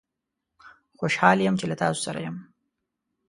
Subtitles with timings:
[0.97, 2.35] خوشحال یم چې له تاسوسره یم